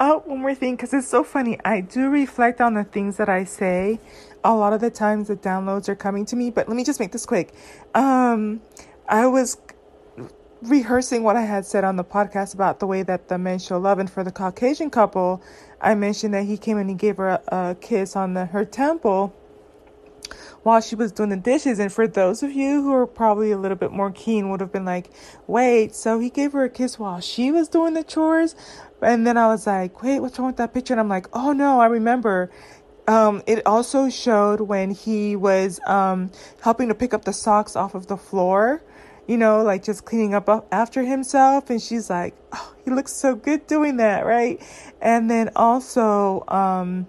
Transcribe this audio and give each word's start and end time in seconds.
Oh, 0.00 0.22
one 0.26 0.40
more 0.40 0.54
thing, 0.54 0.76
because 0.76 0.94
it's 0.94 1.08
so 1.08 1.24
funny. 1.24 1.58
I 1.64 1.80
do 1.80 2.08
reflect 2.08 2.60
on 2.60 2.74
the 2.74 2.84
things 2.84 3.16
that 3.16 3.28
I 3.28 3.42
say. 3.42 3.98
A 4.44 4.54
lot 4.54 4.72
of 4.72 4.80
the 4.80 4.90
times 4.90 5.26
the 5.26 5.34
downloads 5.36 5.88
are 5.88 5.96
coming 5.96 6.24
to 6.26 6.36
me, 6.36 6.50
but 6.50 6.68
let 6.68 6.76
me 6.76 6.84
just 6.84 7.00
make 7.00 7.10
this 7.10 7.26
quick. 7.26 7.52
Um, 7.96 8.60
I 9.08 9.26
was 9.26 9.58
rehearsing 10.62 11.24
what 11.24 11.34
I 11.34 11.42
had 11.42 11.66
said 11.66 11.82
on 11.82 11.96
the 11.96 12.04
podcast 12.04 12.54
about 12.54 12.78
the 12.78 12.86
way 12.86 13.02
that 13.02 13.28
the 13.28 13.38
men 13.38 13.58
show 13.58 13.78
love, 13.78 13.98
and 13.98 14.08
for 14.08 14.22
the 14.22 14.30
Caucasian 14.30 14.88
couple, 14.88 15.42
I 15.80 15.96
mentioned 15.96 16.32
that 16.34 16.44
he 16.44 16.56
came 16.56 16.78
and 16.78 16.88
he 16.88 16.94
gave 16.94 17.16
her 17.16 17.28
a, 17.28 17.42
a 17.48 17.76
kiss 17.80 18.14
on 18.14 18.34
the, 18.34 18.46
her 18.46 18.64
temple 18.64 19.34
while 20.62 20.80
she 20.80 20.94
was 20.94 21.12
doing 21.12 21.30
the 21.30 21.36
dishes. 21.36 21.78
And 21.78 21.92
for 21.92 22.06
those 22.06 22.42
of 22.42 22.52
you 22.52 22.82
who 22.82 22.92
are 22.92 23.06
probably 23.06 23.50
a 23.50 23.58
little 23.58 23.76
bit 23.76 23.90
more 23.90 24.10
keen, 24.10 24.50
would 24.50 24.60
have 24.60 24.72
been 24.72 24.84
like, 24.84 25.10
wait, 25.46 25.94
so 25.94 26.18
he 26.18 26.30
gave 26.30 26.52
her 26.52 26.64
a 26.64 26.68
kiss 26.70 26.98
while 26.98 27.20
she 27.20 27.50
was 27.50 27.68
doing 27.68 27.94
the 27.94 28.04
chores? 28.04 28.54
And 29.02 29.26
then 29.26 29.36
I 29.36 29.46
was 29.46 29.66
like, 29.66 30.02
wait, 30.02 30.20
what's 30.20 30.38
wrong 30.38 30.48
with 30.48 30.56
that 30.56 30.74
picture? 30.74 30.92
And 30.94 31.00
I'm 31.00 31.08
like, 31.08 31.26
oh 31.32 31.52
no, 31.52 31.80
I 31.80 31.86
remember. 31.86 32.50
Um, 33.06 33.42
it 33.46 33.66
also 33.66 34.10
showed 34.10 34.60
when 34.60 34.90
he 34.90 35.34
was 35.34 35.80
um, 35.86 36.30
helping 36.60 36.88
to 36.88 36.94
pick 36.94 37.14
up 37.14 37.24
the 37.24 37.32
socks 37.32 37.74
off 37.74 37.94
of 37.94 38.06
the 38.06 38.18
floor, 38.18 38.82
you 39.26 39.38
know, 39.38 39.62
like 39.62 39.82
just 39.82 40.04
cleaning 40.04 40.34
up 40.34 40.68
after 40.70 41.02
himself. 41.02 41.70
And 41.70 41.80
she's 41.80 42.10
like, 42.10 42.34
oh, 42.52 42.74
he 42.84 42.90
looks 42.90 43.12
so 43.12 43.34
good 43.34 43.66
doing 43.66 43.96
that, 43.96 44.26
right? 44.26 44.60
And 45.00 45.30
then 45.30 45.50
also, 45.56 46.44
um, 46.48 47.06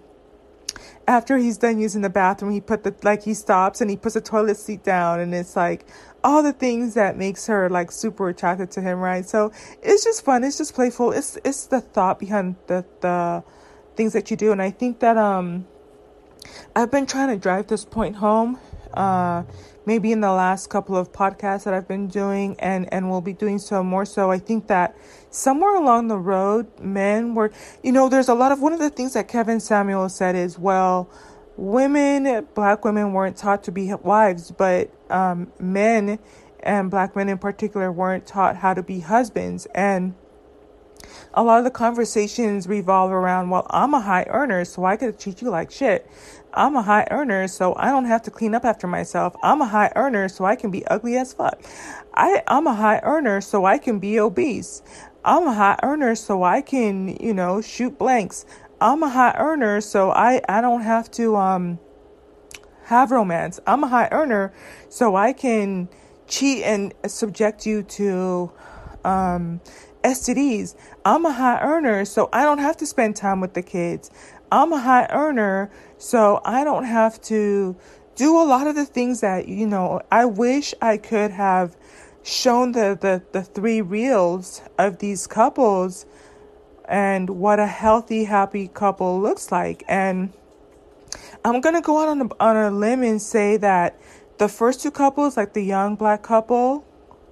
after 1.10 1.38
he's 1.38 1.58
done 1.58 1.80
using 1.80 2.04
the 2.04 2.10
bathroom, 2.10 2.54
he 2.54 2.62
put 2.62 2.84
the 2.84 2.94
like 3.02 3.24
he 3.24 3.34
stops 3.34 3.82
and 3.82 3.90
he 3.90 3.98
puts 3.98 4.14
the 4.14 4.22
toilet 4.22 4.58
seat 4.58 4.84
down, 4.84 5.20
and 5.20 5.34
it's 5.34 5.56
like 5.56 5.88
all 6.24 6.44
the 6.44 6.54
things 6.54 6.94
that 6.96 7.18
makes 7.18 7.48
her 7.48 7.70
like 7.70 7.92
super 7.92 8.30
attracted 8.30 8.72
to 8.72 8.82
him, 8.82 9.00
right? 9.00 9.26
So 9.26 9.52
it's 9.82 10.04
just 10.04 10.24
fun. 10.26 10.44
It's 10.44 10.58
just 10.58 10.74
playful. 10.74 11.12
It's 11.12 11.38
it's 11.44 11.68
the 11.68 11.82
thought 11.82 12.20
behind 12.20 12.56
the 12.68 12.86
the 13.02 13.44
things 13.96 14.14
that 14.14 14.32
you 14.32 14.38
do, 14.38 14.52
and 14.52 14.62
I 14.62 14.72
think 14.72 15.00
that 15.00 15.18
um 15.18 15.68
I've 16.76 16.92
been 16.92 17.06
trying 17.06 17.30
to 17.30 17.38
drive 17.38 17.68
this 17.68 17.86
point 17.86 18.18
home. 18.18 18.60
Uh, 18.94 19.44
maybe 19.86 20.12
in 20.12 20.20
the 20.20 20.32
last 20.32 20.70
couple 20.70 20.96
of 20.96 21.12
podcasts 21.12 21.64
that 21.64 21.74
I've 21.74 21.88
been 21.88 22.08
doing, 22.08 22.56
and 22.60 22.92
and 22.94 23.10
will 23.10 23.22
be 23.22 23.34
doing 23.34 23.60
so 23.60 23.84
more 23.84 24.06
so. 24.06 24.32
I 24.32 24.40
think 24.40 24.68
that 24.68 24.96
somewhere 25.30 25.76
along 25.76 26.08
the 26.08 26.18
road, 26.18 26.68
men 26.80 27.36
were, 27.36 27.52
you 27.84 27.92
know, 27.92 28.10
there's 28.10 28.30
a 28.30 28.34
lot 28.34 28.52
of 28.52 28.62
one 28.62 28.74
of 28.74 28.80
the 28.80 28.90
things 28.90 29.14
that 29.14 29.28
Kevin 29.28 29.60
Samuels 29.60 30.16
said 30.16 30.36
is, 30.36 30.58
well, 30.60 31.10
women, 31.60 32.48
black 32.56 32.86
women 32.86 33.12
weren't 33.14 33.36
taught 33.36 33.64
to 33.66 33.72
be 33.72 33.94
wives, 33.94 34.52
but 34.52 34.90
um, 35.12 35.52
men 35.60 36.20
and 36.62 36.90
black 36.90 37.16
men 37.16 37.30
in 37.30 37.38
particular 37.38 37.92
weren't 37.92 38.26
taught 38.26 38.56
how 38.56 38.74
to 38.74 38.82
be 38.82 39.02
husbands. 39.02 39.68
And 39.76 40.16
a 41.34 41.44
lot 41.44 41.60
of 41.60 41.66
the 41.66 41.72
conversations 41.72 42.68
revolve 42.68 43.12
around, 43.12 43.50
well, 43.50 43.68
I'm 43.70 43.94
a 43.94 44.00
high 44.00 44.26
earner, 44.30 44.64
so 44.66 44.86
I 44.86 44.96
could 44.96 45.20
treat 45.20 45.42
you 45.42 45.50
like 45.50 45.70
shit. 45.70 46.10
I'm 46.54 46.76
a 46.76 46.82
high 46.82 47.08
earner, 47.12 47.48
so 47.48 47.76
I 47.76 47.90
don't 47.90 48.06
have 48.06 48.24
to 48.24 48.32
clean 48.32 48.56
up 48.56 48.66
after 48.66 48.88
myself. 48.88 49.36
I'm 49.44 49.62
a 49.62 49.68
high 49.68 49.92
earner, 49.96 50.30
so 50.30 50.46
I 50.46 50.56
can 50.56 50.72
be 50.72 50.86
ugly 50.88 51.18
as 51.18 51.34
fuck. 51.34 51.62
I, 52.14 52.42
I'm 52.48 52.68
a 52.68 52.74
high 52.74 53.00
earner, 53.04 53.42
so 53.42 53.66
I 53.66 53.78
can 53.78 54.00
be 54.00 54.20
obese. 54.20 54.82
I'm 55.24 55.46
a 55.46 55.54
high 55.54 55.78
earner, 55.84 56.16
so 56.16 56.44
I 56.44 56.62
can, 56.62 57.18
you 57.20 57.34
know, 57.34 57.62
shoot 57.62 57.98
blanks. 57.98 58.46
I'm 58.82 59.04
a 59.04 59.10
high 59.10 59.36
earner, 59.38 59.82
so 59.82 60.12
I, 60.12 60.42
I 60.48 60.62
don't 60.62 60.82
have 60.82 61.12
to 61.12 61.36
um 61.36 61.80
have 62.86 63.12
romance. 63.12 63.60
I'm 63.68 63.84
a 63.84 63.88
high 63.88 64.08
earner, 64.12 64.54
so 64.90 65.16
I 65.16 65.34
can 65.34 65.90
cheat 66.28 66.64
and 66.64 66.94
subject 67.08 67.66
you 67.66 67.84
to 67.84 68.52
um 69.04 69.62
STDs. 70.04 70.76
I'm 71.04 71.26
a 71.26 71.34
high 71.34 71.60
earner, 71.62 72.06
so 72.06 72.30
I 72.32 72.44
don't 72.44 72.60
have 72.60 72.78
to 72.78 72.86
spend 72.86 73.16
time 73.16 73.42
with 73.42 73.54
the 73.54 73.62
kids. 73.62 74.10
I'm 74.52 74.72
a 74.74 74.80
high 74.80 75.08
earner, 75.10 75.70
so 75.98 76.42
I 76.46 76.64
don't 76.64 76.86
have 76.86 77.22
to 77.24 77.76
do 78.16 78.36
a 78.42 78.44
lot 78.44 78.68
of 78.68 78.76
the 78.76 78.86
things 78.86 79.22
that, 79.22 79.48
you 79.48 79.68
know, 79.68 80.02
I 80.12 80.26
wish 80.26 80.74
I 80.82 80.98
could 80.98 81.32
have 81.32 81.78
shown 82.24 82.72
the, 82.74 82.98
the, 83.00 83.24
the 83.32 83.44
three 83.44 83.82
reels 83.82 84.62
of 84.78 85.00
these 85.00 85.28
couples 85.28 86.06
and 86.90 87.30
what 87.30 87.60
a 87.60 87.68
healthy, 87.68 88.24
happy 88.24 88.68
couple 88.68 89.22
looks 89.22 89.52
like. 89.52 89.84
And 89.88 90.34
I'm 91.46 91.62
going 91.62 91.76
to 91.76 91.82
go 91.82 92.02
out 92.02 92.10
on 92.10 92.22
a, 92.22 92.30
on 92.40 92.58
a 92.58 92.72
limb 92.72 93.04
and 93.04 93.22
say 93.22 93.58
that 93.58 93.98
the 94.40 94.50
first 94.50 94.82
two 94.82 94.90
couples, 94.90 95.38
like 95.38 95.54
the 95.54 95.62
young 95.62 95.96
black 95.96 96.24
couple, 96.24 96.84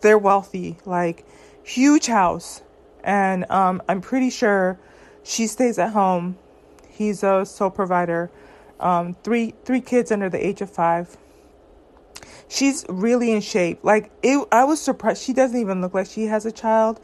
they're 0.02 0.18
wealthy, 0.18 0.78
like 0.86 1.26
huge 1.64 2.06
house. 2.06 2.62
And 3.04 3.50
um, 3.50 3.82
I'm 3.90 4.00
pretty 4.00 4.30
sure 4.30 4.80
she 5.24 5.48
stays 5.48 5.80
at 5.80 5.92
home. 5.92 6.38
He's 6.88 7.24
a 7.24 7.44
sole 7.44 7.72
provider. 7.72 8.30
Um, 8.80 9.16
three 9.24 9.56
three 9.66 9.82
kids 9.82 10.12
under 10.12 10.30
the 10.30 10.46
age 10.46 10.62
of 10.62 10.70
five 10.70 11.18
she's 12.48 12.86
really 12.90 13.32
in 13.32 13.42
shape. 13.42 13.80
Like 13.84 14.12
it, 14.24 14.48
I 14.52 14.64
was 14.64 14.82
surprised. 14.82 15.24
She 15.24 15.34
doesn't 15.34 15.60
even 15.60 15.82
look 15.82 15.94
like 15.94 16.08
she 16.08 16.26
has 16.26 16.46
a 16.46 16.52
child. 16.52 17.00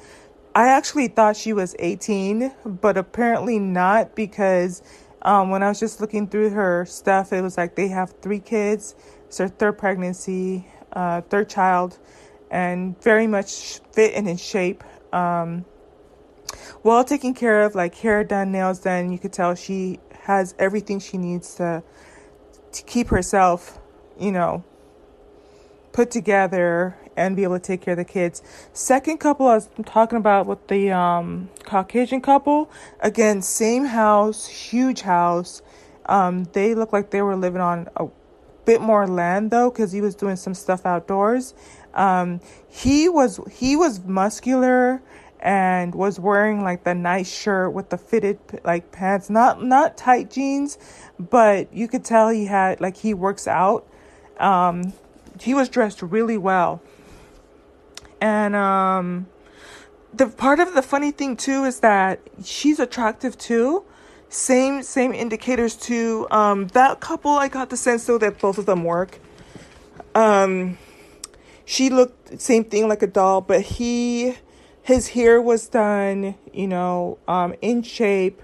I 0.56 0.70
actually 0.70 1.08
thought 1.08 1.36
she 1.36 1.52
was 1.52 1.76
18, 1.80 2.54
but 2.66 2.96
apparently 2.96 3.58
not 3.58 4.16
because 4.16 4.84
um, 5.24 5.50
when 5.50 5.64
I 5.64 5.70
was 5.70 5.80
just 5.80 6.00
looking 6.00 6.28
through 6.28 6.52
her 6.52 6.86
stuff, 6.86 7.34
it 7.34 7.42
was 7.42 7.58
like 7.58 7.76
they 7.76 7.88
have 7.88 8.14
three 8.22 8.40
kids. 8.40 8.94
It's 9.26 9.38
their 9.38 9.48
third 9.48 9.80
pregnancy, 9.80 10.68
uh, 10.92 11.22
third 11.22 11.50
child, 11.50 11.98
and 12.52 13.02
very 13.02 13.26
much 13.26 13.80
fit 13.94 14.14
and 14.14 14.30
in 14.30 14.38
shape. 14.38 14.84
Um, 15.12 15.66
well 16.84 17.04
taken 17.04 17.34
care 17.34 17.64
of, 17.64 17.74
like 17.74 17.96
hair 17.96 18.24
done, 18.24 18.52
nails 18.52 18.80
done. 18.80 19.12
You 19.12 19.18
could 19.18 19.34
tell 19.34 19.56
she 19.56 20.00
has 20.22 20.54
everything 20.60 21.00
she 21.00 21.18
needs 21.18 21.56
to 21.56 21.82
to 22.74 22.84
keep 22.84 23.08
herself, 23.08 23.80
you 24.20 24.32
know, 24.32 24.64
put 25.94 26.12
together 26.12 26.96
and 27.16 27.36
be 27.36 27.44
able 27.44 27.60
to 27.60 27.66
take 27.66 27.82
care 27.82 27.94
of 27.94 27.98
the 27.98 28.06
kids. 28.06 28.42
Second 28.74 29.18
couple 29.18 29.48
I 29.48 29.56
was 29.56 29.70
talking 29.86 30.18
about 30.18 30.46
with 30.46 30.68
the 30.68 30.92
um, 30.92 31.50
Caucasian 31.64 32.22
couple, 32.22 32.70
again, 33.00 33.42
same 33.42 33.86
house, 33.86 34.48
huge 34.48 35.02
house. 35.02 35.62
Um, 36.06 36.46
they 36.54 36.76
look 36.76 36.92
like 36.92 37.12
they 37.12 37.22
were 37.22 37.36
living 37.36 37.62
on 37.62 37.88
a 37.96 38.08
bit 38.66 38.82
more 38.82 39.08
land 39.08 39.52
though, 39.52 39.70
because 39.70 39.92
he 39.92 40.02
was 40.02 40.16
doing 40.16 40.36
some 40.36 40.54
stuff 40.54 40.86
outdoors. 40.86 41.54
Um, 41.94 42.42
he 42.70 43.08
was 43.08 43.40
he 43.52 43.76
was 43.76 44.04
muscular 44.04 45.02
and 45.40 45.94
was 45.94 46.20
wearing 46.20 46.64
like 46.64 46.86
the 46.86 46.96
nice 46.96 47.32
shirt 47.32 47.74
with 47.74 47.90
the 47.90 47.98
fitted 47.98 48.40
like 48.64 48.92
pants, 48.92 49.30
not 49.30 49.64
not 49.64 49.98
tight 49.98 50.32
jeans, 50.32 50.78
but 51.20 51.72
you 51.74 51.88
could 51.88 52.04
tell 52.04 52.30
he 52.30 52.46
had 52.46 52.82
like 52.82 52.98
he 52.98 53.14
works 53.14 53.48
out. 53.48 53.86
Um, 54.40 54.94
he 55.40 55.54
was 55.54 55.70
dressed 55.70 56.02
really 56.02 56.38
well. 56.38 56.82
And 58.24 58.56
um 58.56 59.28
the 60.14 60.28
part 60.28 60.62
of 60.62 60.76
the 60.76 60.82
funny 60.82 61.12
thing 61.12 61.36
too 61.36 61.66
is 61.66 61.82
that 61.82 62.22
she's 62.42 62.80
attractive 62.80 63.38
too. 63.38 63.84
Same 64.30 64.82
same 64.82 65.12
indicators 65.14 65.76
too. 65.76 66.26
Um 66.32 66.68
that 66.68 67.02
couple 67.02 67.32
I 67.32 67.50
got 67.50 67.70
the 67.70 67.76
sense 67.76 68.06
though 68.06 68.18
that 68.20 68.40
both 68.40 68.58
of 68.58 68.66
them 68.66 68.86
work. 68.86 69.20
Um 70.16 70.78
she 71.66 71.90
looked 71.90 72.42
same 72.42 72.64
thing 72.64 72.88
like 72.88 73.04
a 73.04 73.08
doll, 73.08 73.42
but 73.42 73.62
he 73.62 74.38
his 74.82 75.10
hair 75.10 75.42
was 75.42 75.68
done, 75.68 76.36
you 76.54 76.68
know, 76.68 77.18
um 77.28 77.54
in 77.62 77.84
shape, 77.84 78.42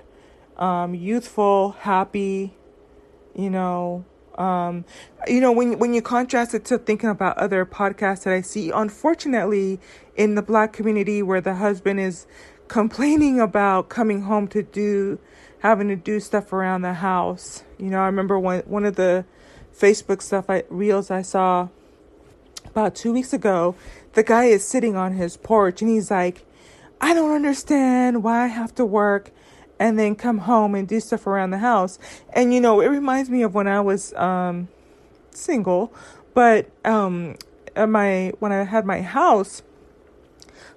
um 0.57 0.93
youthful, 0.93 1.71
happy, 1.79 2.53
you 3.33 3.49
know, 3.49 4.03
um, 4.39 4.85
you 5.27 5.41
know, 5.41 5.51
when 5.51 5.77
when 5.79 5.93
you 5.93 6.01
contrast 6.01 6.53
it 6.53 6.63
to 6.65 6.77
thinking 6.77 7.09
about 7.09 7.37
other 7.37 7.65
podcasts 7.65 8.23
that 8.23 8.33
I 8.33 8.41
see, 8.41 8.71
unfortunately, 8.71 9.79
in 10.15 10.35
the 10.35 10.41
black 10.41 10.71
community 10.71 11.21
where 11.21 11.41
the 11.41 11.55
husband 11.55 11.99
is 11.99 12.25
complaining 12.69 13.39
about 13.39 13.89
coming 13.89 14.21
home 14.21 14.47
to 14.47 14.63
do 14.63 15.19
having 15.59 15.89
to 15.89 15.95
do 15.95 16.21
stuff 16.21 16.53
around 16.53 16.83
the 16.83 16.93
house. 16.93 17.63
You 17.77 17.87
know, 17.87 17.99
I 17.99 18.05
remember 18.05 18.39
one 18.39 18.61
one 18.61 18.85
of 18.85 18.95
the 18.95 19.25
Facebook 19.77 20.21
stuff 20.21 20.49
I 20.49 20.63
reels 20.69 21.11
I 21.11 21.21
saw 21.21 21.67
about 22.65 22.95
two 22.95 23.11
weeks 23.11 23.33
ago. 23.33 23.75
The 24.13 24.23
guy 24.23 24.45
is 24.45 24.65
sitting 24.65 24.95
on 24.95 25.13
his 25.13 25.35
porch 25.35 25.81
and 25.81 25.91
he's 25.91 26.09
like, 26.09 26.45
I 27.01 27.13
don't 27.13 27.35
understand 27.35 28.23
why 28.23 28.43
I 28.43 28.47
have 28.47 28.73
to 28.75 28.85
work 28.85 29.31
and 29.79 29.97
then 29.97 30.15
come 30.15 30.39
home 30.39 30.75
and 30.75 30.87
do 30.87 30.99
stuff 30.99 31.25
around 31.25 31.51
the 31.51 31.59
house. 31.59 31.97
And 32.33 32.53
you 32.53 32.59
know, 32.59 32.81
it 32.81 32.87
reminds 32.87 33.29
me 33.29 33.41
of 33.41 33.55
when 33.55 33.67
I 33.67 33.79
was 33.79 34.13
um, 34.13 34.67
single, 35.31 35.93
but 36.33 36.69
um, 36.85 37.37
my 37.75 38.33
when 38.39 38.51
I 38.51 38.63
had 38.63 38.85
my 38.85 39.01
house. 39.01 39.63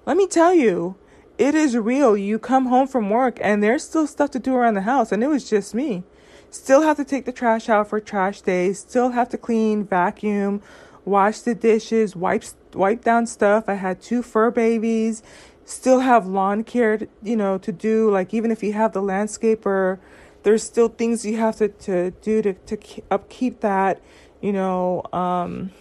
Let 0.05 0.17
me 0.17 0.27
tell 0.27 0.53
you, 0.53 0.95
it 1.37 1.55
is 1.55 1.77
real. 1.77 2.17
You 2.17 2.39
come 2.39 2.65
home 2.67 2.87
from 2.87 3.09
work 3.09 3.37
and 3.41 3.63
there's 3.63 3.83
still 3.83 4.07
stuff 4.07 4.31
to 4.31 4.39
do 4.39 4.55
around 4.55 4.75
the 4.75 4.81
house, 4.81 5.11
and 5.11 5.23
it 5.23 5.27
was 5.27 5.49
just 5.49 5.73
me. 5.73 6.03
Still 6.49 6.83
have 6.83 6.97
to 6.97 7.05
take 7.05 7.25
the 7.25 7.31
trash 7.31 7.67
out 7.67 7.89
for 7.89 7.99
trash 7.99 8.41
days. 8.41 8.79
Still 8.79 9.09
have 9.09 9.29
to 9.29 9.37
clean, 9.37 9.85
vacuum, 9.85 10.61
wash 11.03 11.39
the 11.39 11.55
dishes, 11.55 12.15
wipe 12.15 12.43
wipe 12.73 13.03
down 13.03 13.25
stuff. 13.25 13.65
I 13.67 13.73
had 13.75 14.01
two 14.01 14.21
fur 14.21 14.51
babies 14.51 15.23
still 15.65 15.99
have 15.99 16.27
lawn 16.27 16.63
care, 16.63 17.07
you 17.21 17.35
know, 17.35 17.57
to 17.57 17.71
do. 17.71 18.09
Like 18.09 18.33
even 18.33 18.51
if 18.51 18.63
you 18.63 18.73
have 18.73 18.93
the 18.93 19.01
landscaper, 19.01 19.99
there's 20.43 20.63
still 20.63 20.89
things 20.89 21.25
you 21.25 21.37
have 21.37 21.57
to, 21.57 21.69
to 21.69 22.11
do 22.11 22.41
to, 22.41 22.53
to 22.53 22.77
upkeep 23.09 23.61
that, 23.61 24.01
you 24.41 24.51
know. 24.51 25.03
Um, 25.13 25.71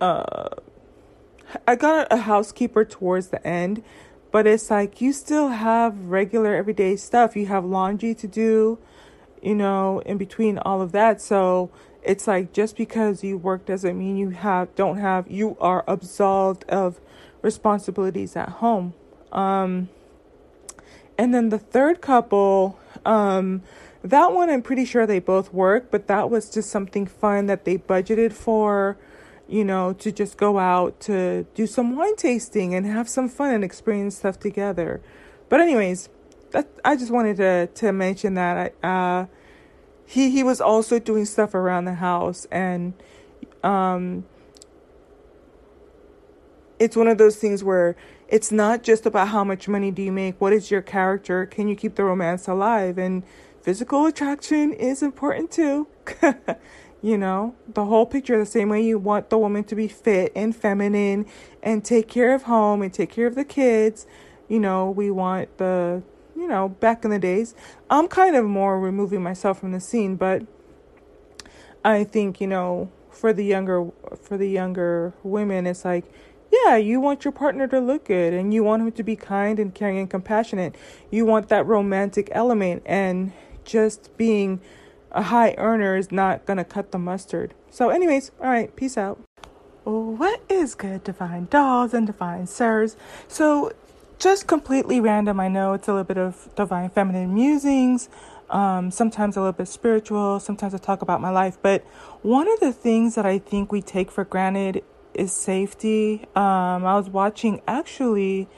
uh, 0.00 0.48
I 1.66 1.76
got 1.76 2.06
a 2.10 2.18
housekeeper 2.18 2.84
towards 2.84 3.28
the 3.28 3.44
end, 3.46 3.82
but 4.30 4.46
it's 4.46 4.70
like 4.70 5.00
you 5.00 5.12
still 5.12 5.48
have 5.48 5.98
regular 6.06 6.54
everyday 6.54 6.96
stuff. 6.96 7.36
You 7.36 7.46
have 7.46 7.64
laundry 7.64 8.14
to 8.14 8.26
do, 8.26 8.78
you 9.42 9.54
know, 9.54 10.00
in 10.06 10.16
between 10.16 10.58
all 10.58 10.80
of 10.80 10.92
that. 10.92 11.20
So 11.20 11.70
it's 12.02 12.26
like 12.26 12.52
just 12.52 12.76
because 12.76 13.22
you 13.22 13.36
work 13.36 13.66
doesn't 13.66 13.98
mean 13.98 14.16
you 14.16 14.30
have 14.30 14.74
don't 14.74 14.98
have 14.98 15.30
you 15.30 15.56
are 15.60 15.84
absolved 15.86 16.64
of 16.64 17.00
responsibilities 17.42 18.36
at 18.36 18.48
home. 18.48 18.94
Um, 19.32 19.88
and 21.16 21.34
then 21.34 21.50
the 21.50 21.58
third 21.58 22.00
couple, 22.00 22.78
um, 23.04 23.62
that 24.02 24.32
one 24.32 24.48
I'm 24.48 24.62
pretty 24.62 24.84
sure 24.84 25.06
they 25.06 25.18
both 25.18 25.52
work, 25.52 25.90
but 25.90 26.06
that 26.06 26.30
was 26.30 26.50
just 26.50 26.70
something 26.70 27.06
fun 27.06 27.46
that 27.46 27.64
they 27.64 27.76
budgeted 27.76 28.32
for, 28.32 28.96
you 29.46 29.64
know, 29.64 29.92
to 29.94 30.10
just 30.10 30.38
go 30.38 30.58
out 30.58 30.98
to 31.00 31.46
do 31.54 31.66
some 31.66 31.96
wine 31.96 32.16
tasting 32.16 32.74
and 32.74 32.86
have 32.86 33.08
some 33.08 33.28
fun 33.28 33.52
and 33.54 33.62
experience 33.62 34.16
stuff 34.16 34.38
together. 34.38 35.02
But 35.48 35.60
anyways, 35.60 36.08
that 36.52 36.68
I 36.84 36.96
just 36.96 37.10
wanted 37.10 37.36
to 37.36 37.66
to 37.66 37.92
mention 37.92 38.34
that 38.34 38.72
I 38.82 38.86
uh 38.86 39.26
he 40.06 40.30
he 40.30 40.42
was 40.42 40.60
also 40.60 40.98
doing 40.98 41.24
stuff 41.24 41.54
around 41.54 41.84
the 41.84 41.94
house 41.94 42.46
and 42.50 42.94
um 43.62 44.24
it's 46.80 46.96
one 46.96 47.06
of 47.06 47.18
those 47.18 47.36
things 47.36 47.62
where 47.62 47.94
it's 48.28 48.50
not 48.50 48.82
just 48.82 49.06
about 49.06 49.28
how 49.28 49.44
much 49.44 49.68
money 49.68 49.92
do 49.92 50.02
you 50.02 50.10
make 50.10 50.40
what 50.40 50.52
is 50.52 50.70
your 50.70 50.82
character 50.82 51.46
can 51.46 51.68
you 51.68 51.76
keep 51.76 51.94
the 51.94 52.02
romance 52.02 52.48
alive 52.48 52.98
and 52.98 53.22
physical 53.62 54.06
attraction 54.06 54.72
is 54.72 55.02
important 55.02 55.50
too. 55.50 55.86
You 57.02 57.16
know 57.16 57.54
the 57.66 57.86
whole 57.86 58.04
picture 58.04 58.38
the 58.38 58.44
same 58.44 58.68
way 58.68 58.82
you 58.82 58.98
want 58.98 59.30
the 59.30 59.38
woman 59.38 59.64
to 59.64 59.74
be 59.74 59.88
fit 59.88 60.32
and 60.36 60.54
feminine 60.54 61.24
and 61.62 61.82
take 61.82 62.08
care 62.08 62.34
of 62.34 62.42
home 62.42 62.82
and 62.82 62.92
take 62.92 63.08
care 63.08 63.26
of 63.26 63.36
the 63.36 63.44
kids. 63.44 64.06
You 64.48 64.60
know 64.60 64.90
we 64.90 65.10
want 65.10 65.56
the 65.56 66.02
you 66.40 66.48
know 66.48 66.70
back 66.70 67.04
in 67.04 67.10
the 67.10 67.18
days 67.18 67.54
i'm 67.90 68.08
kind 68.08 68.34
of 68.34 68.44
more 68.44 68.80
removing 68.80 69.22
myself 69.22 69.60
from 69.60 69.72
the 69.72 69.80
scene 69.80 70.16
but 70.16 70.42
i 71.84 72.02
think 72.02 72.40
you 72.40 72.46
know 72.46 72.90
for 73.10 73.32
the 73.32 73.44
younger 73.44 73.90
for 74.22 74.38
the 74.38 74.48
younger 74.48 75.12
women 75.22 75.66
it's 75.66 75.84
like 75.84 76.04
yeah, 76.50 76.76
you 76.76 77.00
want 77.00 77.24
your 77.24 77.32
partner 77.32 77.66
to 77.68 77.80
look 77.80 78.06
good 78.06 78.32
and 78.32 78.52
you 78.52 78.64
want 78.64 78.82
him 78.82 78.92
to 78.92 79.02
be 79.02 79.16
kind 79.16 79.58
and 79.58 79.74
caring 79.74 79.98
and 79.98 80.10
compassionate. 80.10 80.74
You 81.10 81.24
want 81.24 81.48
that 81.48 81.66
romantic 81.66 82.28
element, 82.32 82.82
and 82.86 83.32
just 83.64 84.16
being 84.16 84.60
a 85.12 85.22
high 85.22 85.54
earner 85.58 85.96
is 85.96 86.10
not 86.10 86.46
going 86.46 86.56
to 86.56 86.64
cut 86.64 86.92
the 86.92 86.98
mustard. 86.98 87.54
So, 87.70 87.90
anyways, 87.90 88.32
all 88.40 88.48
right, 88.48 88.74
peace 88.74 88.98
out. 88.98 89.20
What 89.84 90.42
is 90.48 90.74
good, 90.74 91.04
divine 91.04 91.46
dolls 91.50 91.94
and 91.94 92.06
divine 92.06 92.46
sirs? 92.46 92.96
So, 93.28 93.72
just 94.18 94.46
completely 94.46 95.00
random. 95.00 95.40
I 95.40 95.48
know 95.48 95.72
it's 95.72 95.88
a 95.88 95.92
little 95.92 96.04
bit 96.04 96.18
of 96.18 96.50
divine 96.54 96.90
feminine 96.90 97.32
musings, 97.32 98.08
um, 98.50 98.90
sometimes 98.90 99.36
a 99.36 99.40
little 99.40 99.52
bit 99.52 99.68
spiritual, 99.68 100.40
sometimes 100.40 100.74
I 100.74 100.78
talk 100.78 101.00
about 101.00 101.20
my 101.20 101.30
life. 101.30 101.56
But 101.62 101.82
one 102.22 102.50
of 102.52 102.60
the 102.60 102.72
things 102.72 103.14
that 103.14 103.24
I 103.24 103.38
think 103.38 103.72
we 103.72 103.80
take 103.80 104.10
for 104.10 104.24
granted 104.24 104.84
is 105.14 105.32
safety. 105.32 106.26
Um, 106.34 106.84
I 106.84 106.96
was 106.96 107.08
watching 107.08 107.62
actually 107.66 108.48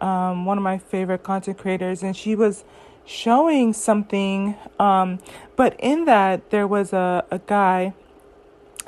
um, 0.00 0.44
one 0.44 0.58
of 0.58 0.64
my 0.64 0.78
favorite 0.78 1.22
content 1.22 1.58
creators, 1.58 2.02
and 2.02 2.16
she 2.16 2.34
was 2.34 2.64
showing 3.04 3.72
something. 3.72 4.56
Um, 4.78 5.18
but 5.56 5.76
in 5.78 6.04
that, 6.06 6.50
there 6.50 6.66
was 6.66 6.92
a, 6.92 7.24
a 7.30 7.38
guy 7.38 7.94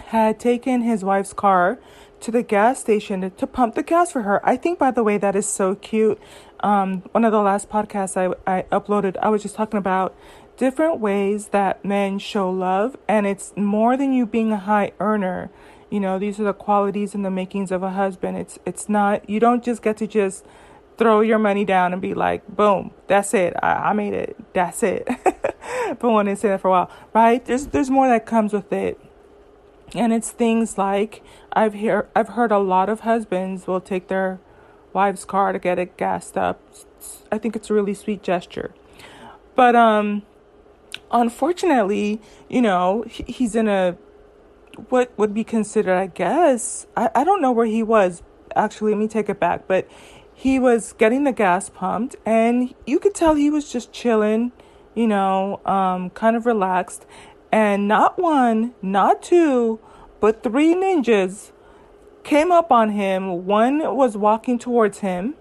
had 0.07 0.39
taken 0.41 0.83
his 0.83 1.05
wife's 1.05 1.33
car 1.33 1.79
to 2.21 2.31
the 2.31 2.43
gas 2.43 2.81
station 2.81 3.31
to, 3.31 3.47
pump 3.47 3.75
the 3.75 3.83
gas 3.83 4.13
for 4.13 4.23
her. 4.23 4.47
I 4.47 4.57
think, 4.57 4.79
by 4.79 4.91
the 4.91 5.03
way, 5.03 5.19
that 5.19 5.35
is 5.35 5.47
so 5.47 5.75
cute. 5.75 6.21
Um, 6.61 7.03
one 7.11 7.25
of 7.25 7.33
the 7.33 7.41
last 7.41 7.69
podcasts 7.69 8.17
I, 8.17 8.35
I 8.51 8.63
uploaded, 8.71 9.17
I 9.21 9.29
was 9.29 9.43
just 9.43 9.57
talking 9.57 9.79
about 9.79 10.15
different 10.57 11.01
ways 11.01 11.49
that 11.49 11.85
men 11.85 12.21
show 12.21 12.49
love, 12.49 12.97
and 13.09 13.27
it's 13.27 13.53
more 13.57 13.97
than 13.97 14.13
you 14.13 14.27
being 14.27 14.53
a 14.53 14.59
high 14.59 14.93
earner 15.01 15.51
you 15.93 16.01
know 16.01 16.19
these 16.19 16.41
are 16.41 16.45
the 16.45 16.55
qualities 16.55 17.15
and 17.15 17.23
the 17.23 17.31
makings 17.31 17.71
of 17.71 17.83
a 17.83 17.91
husband. 17.91 18.39
It's 18.39 18.59
it's 18.65 18.89
not 18.89 19.29
you 19.29 19.39
don't 19.39 19.63
just 19.63 19.83
get 19.83 19.99
to 19.99 20.07
just 20.07 20.47
throw 20.97 21.21
your 21.21 21.39
money 21.39 21.67
down 21.67 21.93
and 21.93 22.01
be 22.01 22.15
like 22.15 22.47
boom 22.49 22.93
that's 23.09 23.35
it. 23.35 23.53
I, 23.63 23.91
I 23.91 23.93
made 23.93 24.15
it. 24.15 24.37
That's 24.55 24.83
it. 24.83 25.07
But 26.01 26.11
when 26.11 26.25
they 26.25 26.35
say 26.35 26.49
that 26.49 26.63
for 26.63 26.69
a 26.69 26.71
while 26.71 26.91
right? 27.13 27.45
There's 27.45 27.67
there's 27.67 27.91
more 27.91 28.09
that 28.09 28.25
comes 28.25 28.55
with 28.55 28.73
it. 28.73 28.99
And 29.95 30.15
it's 30.15 30.31
things 30.31 30.79
like 30.79 31.23
i've 31.53 31.75
hear 31.75 32.09
i've 32.17 32.29
heard 32.29 32.51
a 32.51 32.59
lot 32.59 32.89
of 32.89 33.01
husbands 33.01 33.67
will 33.67 33.81
take 33.81 34.09
their 34.09 34.41
wife's 34.95 35.27
car 35.27 35.53
to 35.53 35.59
get 35.59 35.79
it 35.79 35.99
gassed 35.99 36.39
up. 36.39 36.63
I 37.31 37.37
think 37.37 37.55
it's 37.55 37.69
a 37.69 37.75
really 37.75 37.93
sweet 37.93 38.23
gesture. 38.23 38.73
But 39.55 39.77
um 39.77 40.23
unfortunately 41.11 42.23
you 42.49 42.63
know 42.63 43.05
he's 43.09 43.55
in 43.55 43.69
a 43.69 43.99
what 44.89 45.17
would 45.19 45.35
be 45.35 45.45
considered, 45.45 45.97
I 45.97 46.07
guess, 46.07 46.87
I, 46.97 47.11
I 47.15 47.25
don't 47.25 47.43
know 47.43 47.53
where 47.53 47.67
he 47.67 47.83
was. 47.83 48.23
Actually, 48.55 48.93
let 48.93 48.99
me 48.99 49.09
take 49.09 49.29
it 49.29 49.41
back. 49.41 49.67
But 49.67 49.89
he 50.35 50.59
was 50.59 50.93
getting 50.95 51.25
the 51.25 51.33
gas 51.33 51.71
pumped, 51.71 52.17
and 52.27 52.75
you 52.87 52.99
could 52.99 53.15
tell 53.15 53.35
he 53.35 53.51
was 53.51 53.71
just 53.71 53.93
chilling, 53.93 54.53
you 54.95 55.07
know, 55.07 55.61
um, 55.65 56.11
kind 56.11 56.37
of 56.37 56.47
relaxed. 56.47 57.07
And 57.51 57.87
not 57.87 58.19
one, 58.19 58.75
not 58.81 59.23
two, 59.23 59.79
but 60.21 60.43
three 60.43 60.75
ninjas 60.75 61.53
came 62.25 62.51
up 62.51 62.73
on 62.73 62.91
him. 62.91 63.47
One 63.47 63.79
was 63.95 64.17
walking 64.17 64.59
towards 64.59 65.01
him, 65.01 65.35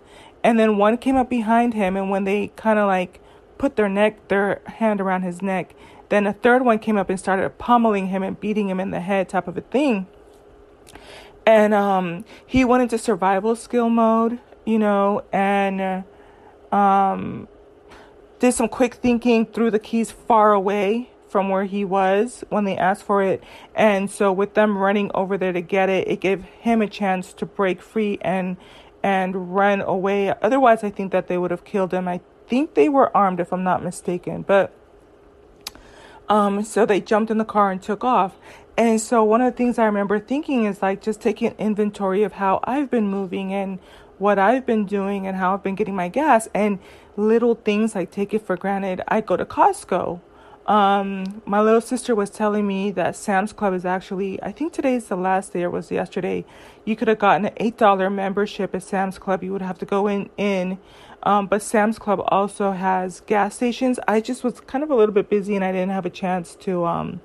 and 0.44 0.60
then 0.60 0.78
one 0.78 0.98
came 0.98 1.16
up 1.16 1.30
behind 1.30 1.74
him. 1.74 1.96
And 1.96 2.10
when 2.10 2.26
they 2.26 2.50
kind 2.56 2.80
of 2.80 2.88
like 2.88 3.22
put 3.58 3.76
their 3.76 3.90
neck, 3.90 4.28
their 4.28 4.62
hand 4.66 5.00
around 5.00 5.22
his 5.22 5.42
neck, 5.42 5.74
then 6.12 6.28
a 6.28 6.34
third 6.34 6.64
one 6.64 6.78
came 6.78 6.98
up 6.98 7.10
and 7.10 7.18
started 7.18 7.58
pummeling 7.58 8.08
him 8.08 8.22
and 8.22 8.38
beating 8.38 8.68
him 8.68 8.82
in 8.82 8.92
the 8.92 9.00
head, 9.00 9.30
type 9.30 9.48
of 9.48 9.58
a 9.58 9.62
thing. 9.62 10.08
And 11.46 11.74
um, 11.74 12.26
he 12.46 12.66
went 12.66 12.84
into 12.84 12.98
survival 12.98 13.56
skill 13.56 13.90
mode, 13.90 14.40
you 14.66 14.78
know, 14.78 15.24
and 15.32 16.04
um, 16.74 17.48
did 18.40 18.54
some 18.54 18.68
quick 18.68 18.96
thinking, 18.96 19.46
threw 19.46 19.72
the 19.72 19.80
keys 19.80 20.12
far 20.12 20.52
away 20.52 21.10
from 21.30 21.48
where 21.48 21.64
he 21.64 21.86
was 21.86 22.44
when 22.50 22.66
they 22.66 22.76
asked 22.76 23.04
for 23.04 23.24
it. 23.24 23.42
And 23.74 24.12
so 24.12 24.34
with 24.34 24.54
them 24.54 24.78
running 24.78 25.12
over 25.14 25.38
there 25.38 25.54
to 25.54 25.62
get 25.62 25.88
it, 25.88 26.10
it 26.10 26.20
gave 26.20 26.44
him 26.44 26.82
a 26.82 26.88
chance 26.88 27.32
to 27.36 27.46
break 27.46 27.82
free 27.82 28.20
and 28.22 28.58
and 29.02 29.56
run 29.56 29.80
away. 29.80 30.32
Otherwise, 30.42 30.84
I 30.84 30.90
think 30.90 31.14
that 31.14 31.28
they 31.28 31.38
would 31.38 31.52
have 31.52 31.64
killed 31.64 31.94
him. 31.94 32.08
I 32.10 32.20
think 32.48 32.74
they 32.74 32.90
were 32.90 33.16
armed 33.16 33.40
if 33.40 33.54
I'm 33.54 33.64
not 33.64 33.82
mistaken. 33.82 34.42
But 34.42 34.76
um, 36.32 36.64
so 36.64 36.86
they 36.86 37.02
jumped 37.02 37.30
in 37.30 37.38
the 37.38 37.46
car 37.46 37.72
and 37.72 37.82
took 37.84 38.06
off. 38.06 38.38
And 38.78 39.02
so 39.02 39.22
one 39.22 39.42
of 39.42 39.52
the 39.52 39.58
things 39.58 39.78
I 39.78 39.84
remember 39.86 40.18
thinking 40.18 40.64
is 40.64 40.82
like 40.82 41.02
just 41.02 41.20
taking 41.20 41.52
inventory 41.60 42.24
of 42.24 42.32
how 42.32 42.62
I've 42.64 42.90
been 42.90 43.10
moving 43.10 43.54
and 43.54 43.80
what 44.18 44.40
I've 44.40 44.66
been 44.66 44.86
doing 44.86 45.28
and 45.28 45.36
how 45.36 45.54
I've 45.54 45.62
been 45.62 45.76
getting 45.76 45.96
my 45.96 46.08
gas 46.08 46.48
and 46.54 46.80
little 47.18 47.56
things 47.56 47.96
like 47.96 48.12
take 48.12 48.34
it 48.34 48.46
for 48.46 48.56
granted. 48.56 49.02
I 49.10 49.20
go 49.20 49.36
to 49.36 49.46
Costco. 49.46 50.22
Um, 50.68 51.42
my 51.46 51.60
little 51.60 51.82
sister 51.82 52.14
was 52.14 52.30
telling 52.30 52.68
me 52.68 52.92
that 52.92 53.16
Sam's 53.16 53.52
Club 53.52 53.74
is 53.74 53.86
actually, 53.86 54.42
I 54.44 54.52
think 54.52 54.74
today's 54.74 55.06
the 55.06 55.16
last 55.16 55.54
day 55.54 55.64
or 55.64 55.70
was 55.70 55.92
yesterday. 55.92 56.46
You 56.86 56.96
could 56.96 57.08
have 57.08 57.20
gotten 57.20 57.48
an 57.48 57.56
$8 57.56 58.14
membership 58.14 58.76
at 58.76 58.84
Sam's 58.84 59.18
Club. 59.18 59.44
You 59.44 59.52
would 59.54 59.62
have 59.62 59.80
to 59.80 59.86
go 59.86 60.08
in, 60.08 60.30
in 60.38 60.78
um, 61.24 61.48
but 61.48 61.62
Sam's 61.62 62.00
Club 62.00 62.22
also 62.28 62.72
has 62.72 63.22
gas 63.22 63.56
stations. 63.56 64.00
I 64.08 64.22
just 64.22 64.44
was 64.44 64.60
kind 64.62 64.84
of 64.84 64.90
a 64.90 64.96
little 64.96 65.14
bit 65.14 65.30
busy 65.30 65.56
and 65.56 65.64
I 65.64 65.72
didn't 65.72 65.92
have 65.92 66.06
a 66.06 66.10
chance 66.10 66.56
to 66.58 66.86
um 66.86 67.22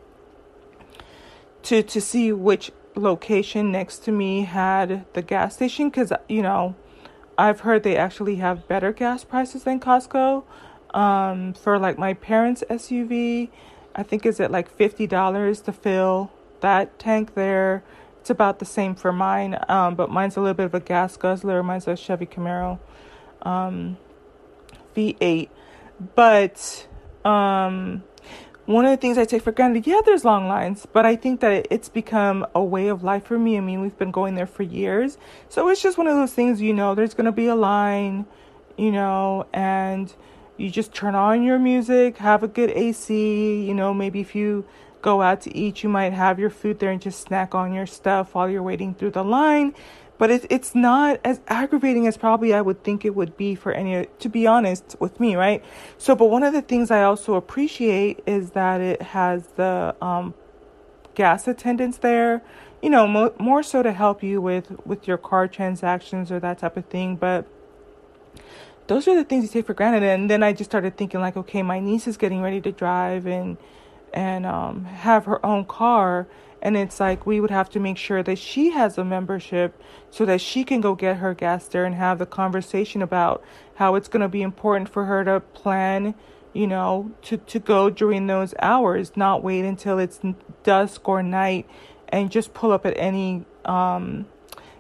to 1.62 1.83
to 1.83 2.00
see 2.00 2.33
which 2.33 2.71
location 2.95 3.73
next 3.73 3.99
to 4.05 4.12
me 4.12 4.43
had 4.43 5.05
the 5.14 5.23
gas 5.23 5.55
station 5.55 5.88
because 5.88 6.12
you 6.28 6.43
know 6.43 6.75
I've 7.38 7.61
heard 7.61 7.83
they 7.83 7.97
actually 7.97 8.37
have 8.37 8.69
better 8.69 8.93
gas 8.93 9.25
prices 9.25 9.64
than 9.64 9.81
Costco. 9.81 10.45
Um, 10.97 11.53
for 11.53 11.79
like 11.79 11.99
my 11.99 12.15
parents' 12.15 12.65
SUV, 12.71 13.50
I 13.95 14.03
think 14.03 14.26
is 14.26 14.41
it 14.41 14.50
like 14.50 14.69
fifty 14.69 15.07
dollars 15.07 15.61
to 15.62 15.73
fill 15.73 16.33
that 16.61 16.99
tank 16.99 17.35
there. 17.35 17.85
It's 18.21 18.31
about 18.31 18.59
the 18.59 18.65
same 18.65 18.97
for 18.97 19.12
mine, 19.12 19.57
um, 19.69 19.95
but 19.95 20.11
mine's 20.11 20.37
a 20.37 20.41
little 20.41 20.55
bit 20.55 20.67
of 20.67 20.75
a 20.75 20.81
gas 20.81 21.17
guzzler. 21.17 21.62
Mine's 21.62 21.87
a 21.87 21.95
Chevy 21.95 22.26
Camaro 22.26 22.81
um, 23.43 23.97
V8. 24.97 25.49
But 26.15 26.88
um, 27.25 28.03
one 28.67 28.85
of 28.85 28.91
the 28.91 28.97
things 28.97 29.17
I 29.17 29.25
take 29.25 29.43
for 29.43 29.53
granted, 29.53 29.87
yeah, 29.87 30.00
there's 30.05 30.25
long 30.25 30.49
lines, 30.49 30.87
but 30.93 31.07
I 31.07 31.17
think 31.17 31.41
that 31.41 31.69
it's 31.71 31.88
become 31.88 32.47
a 32.55 32.62
way 32.62 32.88
of 32.88 33.03
life 33.03 33.25
for 33.25 33.38
me. 33.38 33.57
I 33.57 33.61
mean, 33.61 33.81
we've 33.81 33.97
been 33.97 34.11
going 34.11 34.35
there 34.35 34.47
for 34.47 34.62
years. 34.62 35.17
So 35.49 35.69
it's 35.69 35.81
just 35.81 35.97
one 35.97 36.07
of 36.09 36.17
those 36.17 36.33
things, 36.33 36.61
you 36.61 36.75
know, 36.75 36.95
there's 36.95 37.15
going 37.15 37.26
to 37.26 37.33
be 37.33 37.47
a 37.47 37.55
line, 37.55 38.26
you 38.76 38.91
know, 38.91 39.47
and 39.53 40.12
you 40.57 40.71
just 40.71 40.95
turn 40.95 41.15
on 41.15 41.43
your 41.43 41.59
music, 41.59 42.19
have 42.19 42.43
a 42.43 42.49
good 42.49 42.71
AC, 42.71 43.63
you 43.63 43.75
know, 43.75 43.93
maybe 43.93 44.21
if 44.21 44.35
you 44.35 44.65
go 45.03 45.23
out 45.23 45.41
to 45.43 45.57
eat, 45.57 45.83
you 45.83 45.89
might 45.89 46.13
have 46.13 46.39
your 46.39 46.51
food 46.51 46.79
there 46.79 46.91
and 46.91 47.01
just 47.01 47.21
snack 47.21 47.55
on 47.55 47.73
your 47.73 47.87
stuff 47.87 48.35
while 48.35 48.49
you're 48.49 48.63
waiting 48.63 48.95
through 48.95 49.11
the 49.11 49.23
line. 49.23 49.75
But 50.19 50.31
it, 50.31 50.47
it's 50.49 50.75
not 50.75 51.21
as 51.25 51.41
aggravating 51.47 52.07
as 52.07 52.17
probably 52.17 52.55
I 52.55 52.63
would 52.63 52.83
think 52.83 53.05
it 53.05 53.15
would 53.15 53.37
be 53.37 53.55
for 53.55 53.73
any, 53.73 54.07
to 54.19 54.29
be 54.29 54.47
honest 54.47 54.97
with 54.99 55.21
me, 55.21 55.37
right? 55.37 55.63
So, 55.99 56.17
but 56.17 56.27
one 56.27 56.43
of 56.43 56.55
the 56.55 56.63
things 56.63 56.91
I 56.91 57.03
also 57.03 57.35
appreciate 57.35 58.23
is 58.27 58.51
that 58.53 58.81
it 58.81 59.03
has 59.03 59.47
the 59.57 59.95
um, 60.01 60.33
gas 61.15 61.47
attendants 61.47 61.99
there, 61.99 62.43
you 62.81 62.89
know, 62.89 63.07
mo- 63.07 63.35
more 63.39 63.63
so 63.63 63.83
to 63.83 63.93
help 63.93 64.23
you 64.23 64.41
with, 64.41 64.73
with 64.87 65.07
your 65.07 65.19
car 65.19 65.49
transactions 65.49 66.33
or 66.33 66.41
that 66.41 66.61
type 66.61 66.79
of 66.79 66.87
thing. 66.87 67.17
But 67.17 67.47
those 68.87 69.09
are 69.09 69.14
the 69.14 69.25
things 69.25 69.45
you 69.45 69.50
take 69.50 69.66
for 69.66 69.75
granted. 69.75 70.02
And 70.02 70.31
then 70.31 70.43
I 70.43 70.52
just 70.52 70.71
started 70.71 70.97
thinking 70.97 71.21
like, 71.21 71.37
okay, 71.37 71.62
my 71.62 71.81
niece 71.81 72.07
is 72.07 72.16
getting 72.16 72.43
ready 72.43 72.61
to 72.61 72.73
drive 72.73 73.26
and, 73.26 73.57
and 74.12 74.47
um, 74.47 74.85
have 74.85 75.25
her 75.25 75.45
own 75.45 75.64
car. 75.64 76.26
And 76.62 76.76
it's 76.76 76.99
like 76.99 77.26
we 77.26 77.40
would 77.40 77.50
have 77.50 77.71
to 77.71 77.81
make 77.81 77.97
sure 77.97 78.23
that 78.23 78.38
she 78.38 78.71
has 78.71 78.99
a 78.99 79.05
membership 79.05 79.81
so 80.11 80.25
that 80.25 80.40
she 80.40 80.64
can 80.64 80.81
go 80.81 80.95
get 80.95 81.19
her 81.19 81.35
gas 81.35 81.69
there 81.69 81.85
and 81.85 81.95
have 81.95 82.19
the 82.19 82.26
conversation 82.26 83.02
about 83.02 83.43
how 83.75 83.95
it's 83.95 84.09
going 84.09 84.23
to 84.23 84.28
be 84.28 84.43
important 84.43 84.88
for 84.88 85.05
her 85.05 85.23
to 85.25 85.40
plan, 85.40 86.14
you 86.52 86.66
know, 86.66 87.12
to, 87.23 87.37
to 87.37 87.59
go 87.59 87.90
during 87.90 88.26
those 88.26 88.55
hours, 88.61 89.16
not 89.16 89.43
wait 89.43 89.64
until 89.64 89.99
it's 89.99 90.21
dusk 90.64 91.09
or 91.09 91.23
night 91.23 91.69
and 92.09 92.31
just 92.31 92.55
pull 92.55 92.73
up 92.73 92.87
at 92.87 92.95
any 92.97 93.45
um, 93.64 94.26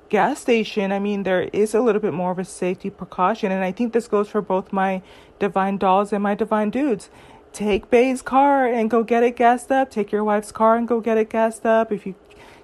gas 0.08 0.40
station, 0.40 0.92
I 0.92 0.98
mean, 0.98 1.22
there 1.22 1.42
is 1.52 1.74
a 1.74 1.80
little 1.80 2.00
bit 2.00 2.12
more 2.12 2.30
of 2.30 2.38
a 2.38 2.44
safety 2.44 2.90
precaution. 2.90 3.52
And 3.52 3.64
I 3.64 3.72
think 3.72 3.92
this 3.92 4.08
goes 4.08 4.28
for 4.28 4.40
both 4.40 4.72
my 4.72 5.02
divine 5.38 5.78
dolls 5.78 6.12
and 6.12 6.22
my 6.22 6.34
divine 6.34 6.70
dudes. 6.70 7.10
Take 7.52 7.90
Bay's 7.90 8.22
car 8.22 8.66
and 8.66 8.90
go 8.90 9.02
get 9.02 9.22
it 9.22 9.36
gassed 9.36 9.72
up. 9.72 9.90
Take 9.90 10.12
your 10.12 10.24
wife's 10.24 10.52
car 10.52 10.76
and 10.76 10.86
go 10.86 11.00
get 11.00 11.16
it 11.16 11.30
gassed 11.30 11.64
up. 11.64 11.90
If 11.90 12.06
you're 12.06 12.14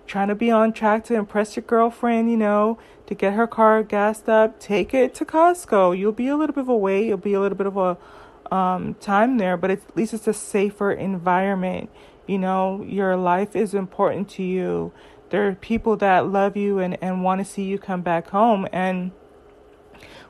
trying 0.06 0.28
to 0.28 0.34
be 0.34 0.50
on 0.50 0.72
track 0.72 1.04
to 1.04 1.14
impress 1.14 1.56
your 1.56 1.62
girlfriend, 1.62 2.30
you 2.30 2.37
know, 2.37 2.78
to 3.06 3.14
get 3.14 3.32
her 3.34 3.46
car 3.46 3.82
gassed 3.82 4.28
up, 4.28 4.61
take 4.61 4.92
it 4.92 5.14
to 5.14 5.25
Costco. 5.25 5.99
You'll 5.99 6.12
be 6.12 6.28
a 6.28 6.37
little 6.37 6.54
bit 6.54 6.62
of 6.62 6.68
a 6.68 6.76
wait. 6.76 7.06
You'll 7.06 7.16
be 7.16 7.34
a 7.34 7.40
little 7.40 7.56
bit 7.56 7.66
of 7.66 7.76
a 7.76 7.96
um, 8.54 8.94
time 8.94 9.38
there, 9.38 9.56
but 9.56 9.70
at 9.70 9.96
least 9.96 10.12
it's 10.12 10.28
a 10.28 10.34
safer 10.34 10.92
environment. 10.92 11.90
You 12.26 12.38
know, 12.38 12.82
your 12.87 13.16
life 13.16 13.56
is 13.56 13.75
important 13.75 14.28
to 14.30 14.42
you 14.42 14.92
there 15.32 15.48
are 15.48 15.54
people 15.54 15.96
that 15.96 16.28
love 16.28 16.58
you 16.58 16.78
and, 16.78 16.98
and 17.02 17.24
want 17.24 17.40
to 17.40 17.44
see 17.44 17.62
you 17.62 17.78
come 17.78 18.02
back 18.02 18.28
home. 18.28 18.68
And 18.70 19.12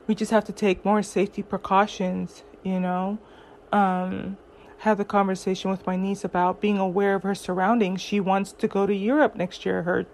we 0.06 0.14
just 0.14 0.30
have 0.30 0.44
to 0.44 0.52
take 0.52 0.84
more 0.84 1.02
safety 1.02 1.42
precautions, 1.42 2.44
you 2.62 2.78
know. 2.78 3.18
Um, 3.72 4.38
had 4.78 4.98
the 4.98 5.04
conversation 5.04 5.72
with 5.72 5.84
my 5.88 5.96
niece 5.96 6.22
about 6.22 6.60
being 6.60 6.78
aware 6.78 7.16
of 7.16 7.24
her 7.24 7.34
surroundings. 7.34 8.00
She 8.00 8.20
wants 8.20 8.52
to 8.52 8.68
go 8.68 8.86
to 8.86 8.94
Europe 8.94 9.34
next 9.34 9.66
year. 9.66 9.82
Her 9.82 10.06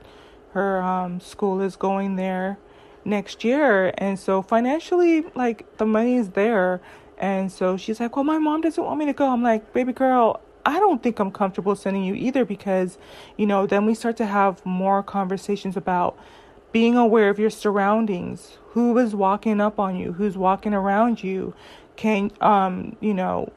her 0.53 0.83
um, 0.83 1.21
school 1.21 1.61
is 1.61 1.77
going 1.77 2.17
there 2.17 2.59
next 3.05 3.45
year, 3.45 3.93
and 3.99 4.19
so 4.19 4.41
financially, 4.41 5.25
like 5.35 5.77
the 5.77 5.85
money 5.87 6.17
is 6.17 6.31
there. 6.31 6.81
And 7.19 7.53
so 7.53 7.77
she's 7.77 8.01
like, 8.01 8.17
"Well, 8.17 8.25
my 8.25 8.39
mom 8.39 8.63
doesn't 8.63 8.83
want 8.83 8.99
me 8.99 9.07
to 9.07 9.13
go." 9.13 9.31
I'm 9.31 9.43
like, 9.43 9.73
"Baby 9.75 9.93
girl, 9.93 10.41
I 10.69 10.79
don't 10.79 11.03
think 11.03 11.19
I'm 11.19 11.31
comfortable 11.31 11.75
sending 11.75 12.05
you 12.05 12.13
either 12.13 12.45
because, 12.45 12.99
you 13.39 13.47
know, 13.47 13.67
then 13.67 13.87
we 13.87 13.95
start 13.95 14.19
to 14.19 14.27
have 14.27 14.65
more 14.67 15.03
conversations 15.03 15.79
about 15.79 16.19
being 16.73 16.95
aware 16.95 17.31
of 17.31 17.39
your 17.39 17.49
surroundings. 17.49 18.59
Who 18.73 18.99
is 18.99 19.15
walking 19.15 19.63
up 19.63 19.79
on 19.79 19.97
you? 19.97 20.13
Who's 20.13 20.37
walking 20.37 20.75
around 20.75 21.25
you? 21.25 21.55
Can, 21.97 22.31
um, 22.43 22.97
you 23.01 23.15
know, 23.15 23.51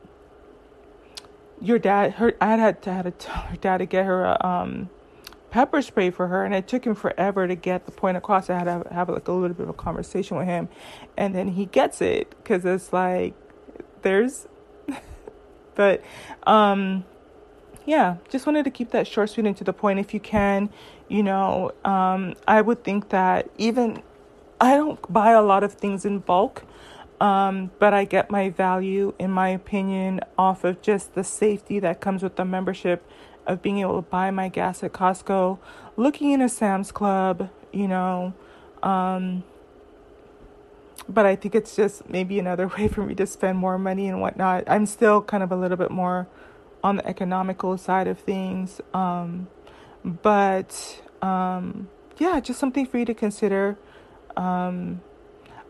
your 1.59 1.77
dad, 1.77 2.13
her, 2.13 2.33
I 2.39 2.55
had 2.55 2.81
to, 2.83 2.93
had 2.93 3.01
to 3.03 3.11
tell 3.11 3.35
her 3.35 3.57
dad 3.57 3.79
to 3.79 3.85
get 3.85 4.05
her 4.05 4.23
a, 4.23 4.45
um, 4.45 4.89
pepper 5.49 5.81
spray 5.81 6.09
for 6.09 6.29
her 6.29 6.45
and 6.45 6.55
it 6.55 6.65
took 6.65 6.85
him 6.85 6.95
forever 6.95 7.45
to 7.45 7.55
get 7.55 7.85
the 7.85 7.91
point 7.91 8.15
across 8.15 8.49
i 8.49 8.57
had 8.57 8.63
to 8.63 8.71
have, 8.71 8.87
have 8.87 9.09
like 9.09 9.27
a 9.27 9.31
little 9.33 9.53
bit 9.53 9.63
of 9.63 9.69
a 9.69 9.73
conversation 9.73 10.37
with 10.37 10.45
him 10.45 10.69
and 11.17 11.35
then 11.35 11.49
he 11.49 11.65
gets 11.65 12.01
it 12.01 12.29
because 12.29 12.63
it's 12.63 12.93
like 12.93 13.33
there's 14.01 14.47
but 15.75 16.03
um, 16.47 17.03
yeah, 17.85 18.17
just 18.29 18.45
wanted 18.45 18.63
to 18.65 18.71
keep 18.71 18.91
that 18.91 19.07
short, 19.07 19.29
sweet, 19.29 19.45
and 19.45 19.57
to 19.57 19.63
the 19.63 19.73
point 19.73 19.99
if 19.99 20.13
you 20.13 20.19
can. 20.19 20.69
You 21.07 21.23
know, 21.23 21.71
um, 21.83 22.35
I 22.47 22.61
would 22.61 22.83
think 22.83 23.09
that 23.09 23.49
even 23.57 24.01
I 24.59 24.75
don't 24.75 25.11
buy 25.11 25.31
a 25.31 25.41
lot 25.41 25.63
of 25.63 25.73
things 25.73 26.05
in 26.05 26.19
bulk. 26.19 26.63
Um, 27.19 27.69
but 27.77 27.93
I 27.93 28.05
get 28.05 28.31
my 28.31 28.49
value, 28.49 29.13
in 29.19 29.29
my 29.29 29.49
opinion, 29.49 30.21
off 30.39 30.63
of 30.63 30.81
just 30.81 31.13
the 31.13 31.23
safety 31.23 31.77
that 31.77 32.01
comes 32.01 32.23
with 32.23 32.35
the 32.35 32.45
membership 32.45 33.07
of 33.45 33.61
being 33.61 33.77
able 33.77 34.01
to 34.01 34.09
buy 34.09 34.31
my 34.31 34.49
gas 34.49 34.83
at 34.83 34.91
Costco, 34.91 35.59
looking 35.97 36.31
in 36.31 36.41
a 36.41 36.49
Sam's 36.49 36.91
Club, 36.91 37.49
you 37.71 37.87
know, 37.87 38.33
um, 38.81 39.43
but 41.07 41.25
I 41.25 41.35
think 41.35 41.55
it's 41.55 41.75
just 41.75 42.09
maybe 42.09 42.39
another 42.39 42.67
way 42.77 42.87
for 42.87 43.03
me 43.03 43.15
to 43.15 43.27
spend 43.27 43.57
more 43.57 43.77
money 43.77 44.07
and 44.07 44.21
whatnot. 44.21 44.63
I'm 44.67 44.85
still 44.85 45.21
kind 45.21 45.43
of 45.43 45.51
a 45.51 45.55
little 45.55 45.77
bit 45.77 45.91
more 45.91 46.27
on 46.83 46.97
the 46.97 47.07
economical 47.07 47.77
side 47.77 48.07
of 48.07 48.19
things. 48.19 48.81
Um, 48.93 49.47
but 50.03 51.01
um, 51.21 51.89
yeah, 52.17 52.39
just 52.39 52.59
something 52.59 52.85
for 52.85 52.97
you 52.97 53.05
to 53.05 53.13
consider. 53.13 53.77
Um, 54.35 55.01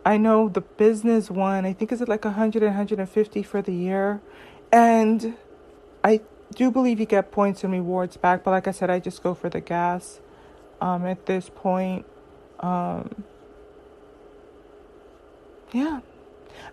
I 0.05 0.17
know 0.17 0.49
the 0.49 0.61
business 0.61 1.29
one, 1.29 1.65
I 1.65 1.73
think 1.73 1.91
is 1.91 2.01
it 2.01 2.09
like 2.09 2.25
100 2.25 2.63
and 2.63 2.71
150 2.71 3.43
for 3.43 3.61
the 3.61 3.73
year. 3.73 4.21
And 4.71 5.35
I 6.03 6.21
do 6.55 6.71
believe 6.71 6.99
you 6.99 7.05
get 7.05 7.31
points 7.31 7.63
and 7.63 7.71
rewards 7.71 8.17
back, 8.17 8.43
but 8.43 8.51
like 8.51 8.67
I 8.67 8.71
said, 8.71 8.89
I 8.89 8.99
just 8.99 9.21
go 9.21 9.33
for 9.33 9.49
the 9.49 9.61
gas 9.61 10.19
um, 10.79 11.05
at 11.05 11.25
this 11.25 11.49
point. 11.53 12.05
Um, 12.59 13.23
yeah. 15.73 16.01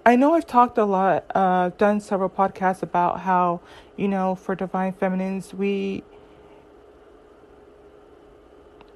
I 0.05 0.17
know 0.17 0.35
I've 0.35 0.47
talked 0.47 0.79
a 0.79 0.85
lot, 0.85 1.25
uh, 1.35 1.71
done 1.71 2.01
several 2.01 2.31
podcasts 2.31 2.83
about 2.83 3.21
how, 3.21 3.61
you 3.97 4.09
know, 4.09 4.35
for 4.35 4.55
Divine 4.55 4.93
Feminines, 4.93 5.53
we 5.53 6.03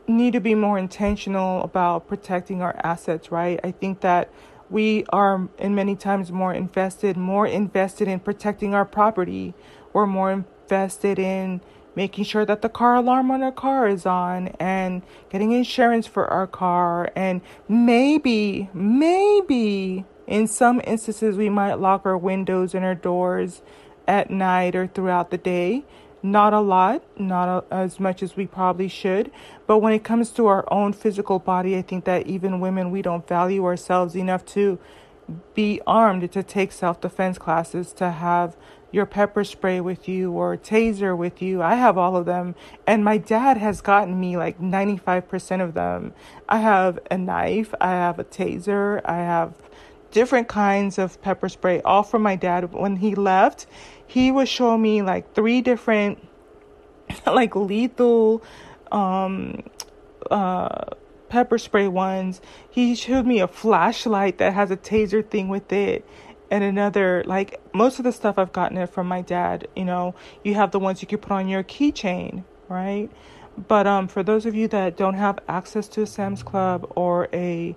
need 0.08 0.32
to 0.32 0.40
be 0.40 0.54
more 0.54 0.78
intentional 0.78 1.62
about 1.62 2.08
protecting 2.08 2.62
our 2.62 2.74
assets, 2.82 3.30
right? 3.30 3.60
I 3.62 3.70
think 3.70 4.00
that 4.00 4.30
we 4.70 5.04
are, 5.10 5.48
in 5.58 5.74
many 5.74 5.96
times, 5.96 6.32
more 6.32 6.54
invested, 6.54 7.16
more 7.16 7.46
invested 7.46 8.08
in 8.08 8.20
protecting 8.20 8.74
our 8.74 8.84
property. 8.84 9.54
We're 9.92 10.06
more 10.06 10.32
invested 10.32 11.18
in 11.18 11.60
making 11.94 12.24
sure 12.24 12.44
that 12.44 12.62
the 12.62 12.68
car 12.68 12.96
alarm 12.96 13.30
on 13.30 13.42
our 13.42 13.52
car 13.52 13.88
is 13.88 14.06
on 14.06 14.48
and 14.58 15.02
getting 15.30 15.52
insurance 15.52 16.06
for 16.06 16.26
our 16.26 16.46
car. 16.46 17.10
And 17.14 17.40
maybe 17.68 18.68
maybe 18.72 20.04
in 20.26 20.46
some 20.46 20.80
instances 20.84 21.36
we 21.36 21.48
might 21.48 21.74
lock 21.74 22.06
our 22.06 22.16
windows 22.16 22.74
and 22.74 22.84
our 22.84 22.94
doors 22.94 23.62
at 24.06 24.30
night 24.30 24.74
or 24.74 24.86
throughout 24.86 25.30
the 25.30 25.38
day. 25.38 25.84
Not 26.22 26.52
a 26.52 26.60
lot 26.60 27.02
not 27.18 27.48
a, 27.48 27.74
as 27.74 27.98
much 27.98 28.22
as 28.22 28.36
we 28.36 28.46
probably 28.46 28.88
should. 28.88 29.30
But 29.66 29.78
when 29.78 29.92
it 29.92 30.04
comes 30.04 30.30
to 30.32 30.46
our 30.46 30.64
own 30.72 30.92
physical 30.92 31.38
body 31.38 31.76
i 31.76 31.82
think 31.82 32.04
that 32.04 32.26
even 32.26 32.60
women 32.60 32.90
we 32.90 33.02
don't 33.02 33.26
value 33.26 33.64
ourselves 33.64 34.14
enough 34.14 34.44
to 34.44 34.78
be 35.54 35.80
armed 35.86 36.30
to 36.32 36.42
take 36.42 36.72
self-defense 36.72 37.38
classes 37.38 37.92
to 37.92 38.10
have 38.10 38.56
your 38.92 39.06
pepper 39.06 39.42
spray 39.42 39.80
with 39.80 40.06
you 40.06 40.32
or 40.32 40.56
taser 40.56 41.16
with 41.16 41.42
you. 41.42 41.62
I 41.62 41.74
have 41.74 41.96
all 41.98 42.16
of 42.16 42.26
them. 42.26 42.54
And 42.86 43.02
my 43.02 43.16
dad 43.16 43.56
has 43.56 43.80
gotten 43.80 44.20
me 44.20 44.36
like 44.36 44.60
95% 44.60 45.62
of 45.62 45.74
them. 45.74 46.12
I 46.48 46.58
have 46.58 46.98
a 47.10 47.16
knife, 47.16 47.74
I 47.80 47.90
have 47.90 48.18
a 48.18 48.24
taser, 48.24 49.00
I 49.04 49.16
have 49.16 49.54
different 50.10 50.46
kinds 50.46 50.98
of 50.98 51.20
pepper 51.22 51.48
spray, 51.48 51.80
all 51.80 52.02
from 52.02 52.22
my 52.22 52.36
dad. 52.36 52.72
When 52.72 52.96
he 52.96 53.14
left, 53.14 53.66
he 54.06 54.30
was 54.30 54.48
showing 54.48 54.82
me 54.82 55.00
like 55.00 55.34
three 55.34 55.62
different, 55.62 56.18
like 57.26 57.56
lethal, 57.56 58.42
um, 58.92 59.62
uh, 60.30 60.84
pepper 61.30 61.56
spray 61.56 61.88
ones. 61.88 62.42
He 62.70 62.94
showed 62.94 63.24
me 63.26 63.40
a 63.40 63.48
flashlight 63.48 64.36
that 64.36 64.52
has 64.52 64.70
a 64.70 64.76
taser 64.76 65.26
thing 65.26 65.48
with 65.48 65.72
it 65.72 66.06
and 66.52 66.62
another 66.62 67.24
like 67.26 67.58
most 67.72 67.98
of 67.98 68.04
the 68.04 68.12
stuff 68.12 68.38
I've 68.38 68.52
gotten 68.52 68.76
it 68.76 68.90
from 68.90 69.08
my 69.08 69.22
dad. 69.22 69.66
You 69.74 69.86
know, 69.86 70.14
you 70.44 70.54
have 70.54 70.70
the 70.70 70.78
ones 70.78 71.00
you 71.00 71.08
can 71.08 71.18
put 71.18 71.32
on 71.32 71.48
your 71.48 71.64
keychain, 71.64 72.44
right? 72.68 73.08
But 73.56 73.86
um, 73.86 74.06
for 74.06 74.22
those 74.22 74.44
of 74.44 74.54
you 74.54 74.68
that 74.68 74.98
don't 74.98 75.14
have 75.14 75.38
access 75.48 75.88
to 75.88 76.02
a 76.02 76.06
Sam's 76.06 76.42
Club 76.42 76.92
or 76.94 77.28
a 77.32 77.74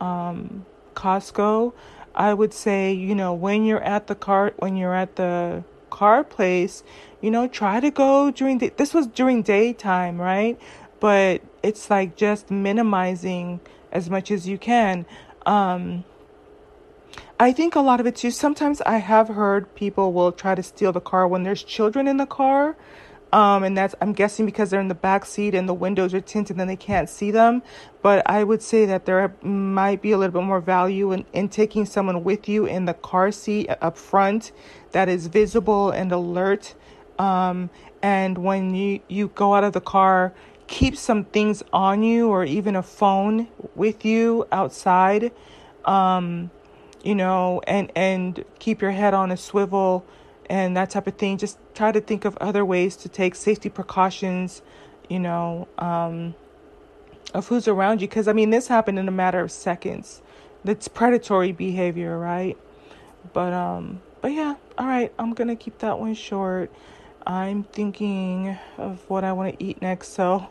um, 0.00 0.66
Costco, 0.94 1.72
I 2.14 2.34
would 2.34 2.52
say 2.52 2.92
you 2.92 3.14
know 3.14 3.32
when 3.32 3.64
you're 3.64 3.82
at 3.82 4.06
the 4.06 4.14
cart, 4.14 4.54
when 4.58 4.76
you're 4.76 4.94
at 4.94 5.16
the 5.16 5.64
car 5.88 6.22
place, 6.22 6.82
you 7.22 7.30
know, 7.30 7.48
try 7.48 7.80
to 7.80 7.90
go 7.90 8.30
during 8.30 8.58
the, 8.58 8.70
this 8.76 8.92
was 8.92 9.06
during 9.06 9.40
daytime, 9.42 10.20
right? 10.20 10.60
But 11.00 11.40
it's 11.62 11.88
like 11.88 12.16
just 12.16 12.50
minimizing 12.50 13.60
as 13.90 14.10
much 14.10 14.30
as 14.30 14.46
you 14.46 14.58
can. 14.58 15.06
Um, 15.46 16.04
I 17.40 17.52
think 17.52 17.74
a 17.74 17.80
lot 17.80 18.00
of 18.00 18.06
it 18.06 18.16
too. 18.16 18.30
Sometimes 18.30 18.82
I 18.82 18.98
have 18.98 19.28
heard 19.28 19.74
people 19.74 20.12
will 20.12 20.30
try 20.30 20.54
to 20.54 20.62
steal 20.62 20.92
the 20.92 21.00
car 21.00 21.26
when 21.26 21.42
there's 21.42 21.62
children 21.62 22.06
in 22.06 22.18
the 22.18 22.26
car. 22.26 22.76
Um, 23.32 23.62
and 23.62 23.74
that's 23.74 23.94
I'm 24.02 24.12
guessing 24.12 24.44
because 24.44 24.68
they're 24.68 24.80
in 24.80 24.88
the 24.88 24.94
back 24.94 25.24
seat 25.24 25.54
and 25.54 25.66
the 25.66 25.72
windows 25.72 26.12
are 26.12 26.20
tinted 26.20 26.60
and 26.60 26.68
they 26.68 26.76
can't 26.76 27.08
see 27.08 27.30
them. 27.30 27.62
But 28.02 28.28
I 28.28 28.44
would 28.44 28.60
say 28.60 28.84
that 28.84 29.06
there 29.06 29.34
might 29.40 30.02
be 30.02 30.12
a 30.12 30.18
little 30.18 30.38
bit 30.38 30.46
more 30.46 30.60
value 30.60 31.12
in, 31.12 31.24
in 31.32 31.48
taking 31.48 31.86
someone 31.86 32.24
with 32.24 32.46
you 32.46 32.66
in 32.66 32.84
the 32.84 32.92
car 32.92 33.32
seat 33.32 33.70
up 33.80 33.96
front 33.96 34.52
that 34.90 35.08
is 35.08 35.28
visible 35.28 35.92
and 35.92 36.12
alert. 36.12 36.74
Um, 37.18 37.70
and 38.02 38.36
when 38.36 38.74
you, 38.74 39.00
you 39.08 39.28
go 39.28 39.54
out 39.54 39.64
of 39.64 39.72
the 39.72 39.80
car, 39.80 40.34
keep 40.66 40.94
some 40.94 41.24
things 41.24 41.62
on 41.72 42.02
you 42.02 42.28
or 42.28 42.44
even 42.44 42.76
a 42.76 42.82
phone 42.82 43.48
with 43.74 44.04
you 44.04 44.46
outside. 44.52 45.32
Um, 45.86 46.50
you 47.02 47.14
know, 47.14 47.60
and 47.66 47.90
and 47.94 48.44
keep 48.58 48.82
your 48.82 48.90
head 48.90 49.14
on 49.14 49.30
a 49.30 49.36
swivel 49.36 50.04
and 50.50 50.76
that 50.76 50.90
type 50.90 51.06
of 51.06 51.14
thing. 51.14 51.38
Just 51.38 51.58
try 51.74 51.92
to 51.92 52.00
think 52.00 52.24
of 52.24 52.36
other 52.38 52.64
ways 52.64 52.96
to 52.96 53.08
take 53.08 53.36
safety 53.36 53.68
precautions, 53.70 54.62
you 55.08 55.20
know, 55.20 55.68
um, 55.78 56.34
of 57.32 57.46
who's 57.46 57.68
around 57.68 58.02
you. 58.02 58.08
Because, 58.08 58.26
I 58.26 58.32
mean, 58.32 58.50
this 58.50 58.66
happened 58.66 58.98
in 58.98 59.06
a 59.06 59.12
matter 59.12 59.40
of 59.40 59.52
seconds. 59.52 60.20
That's 60.64 60.88
predatory 60.88 61.52
behavior, 61.52 62.18
right? 62.18 62.58
But, 63.32 63.52
um, 63.52 64.02
but 64.20 64.32
yeah, 64.32 64.56
all 64.76 64.86
right, 64.86 65.12
I'm 65.18 65.32
gonna 65.32 65.56
keep 65.56 65.78
that 65.78 65.98
one 65.98 66.14
short. 66.14 66.70
I'm 67.26 67.62
thinking 67.62 68.58
of 68.76 69.08
what 69.08 69.24
I 69.24 69.32
want 69.32 69.58
to 69.58 69.64
eat 69.64 69.80
next, 69.80 70.08
so 70.08 70.48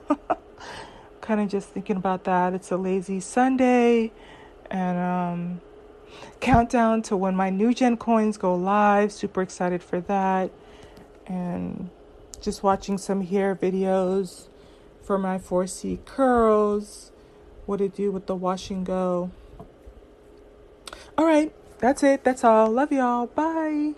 kind 1.21 1.41
of 1.41 1.49
just 1.49 1.69
thinking 1.69 1.97
about 1.97 2.23
that. 2.23 2.53
It's 2.53 2.71
a 2.71 2.77
lazy 2.77 3.19
Sunday, 3.19 4.11
and 4.71 4.97
um, 4.97 5.61
countdown 6.39 7.01
to 7.03 7.17
when 7.17 7.35
my 7.35 7.49
new 7.49 7.73
gen 7.73 7.97
coins 7.97 8.37
go 8.37 8.55
live. 8.55 9.11
Super 9.11 9.41
excited 9.41 9.83
for 9.83 9.99
that. 10.01 10.51
And 11.27 11.89
just 12.41 12.63
watching 12.63 12.97
some 12.97 13.21
hair 13.21 13.55
videos 13.55 14.47
for 15.03 15.17
my 15.17 15.37
4C 15.37 16.03
curls. 16.05 17.11
What 17.65 17.77
to 17.77 17.89
do 17.89 18.11
with 18.11 18.25
the 18.25 18.35
wash 18.35 18.69
and 18.69 18.85
go. 18.85 19.31
All 21.17 21.25
right, 21.25 21.53
that's 21.79 22.01
it. 22.01 22.23
That's 22.23 22.43
all. 22.43 22.71
Love 22.71 22.91
y'all. 22.91 23.27
Bye. 23.27 23.93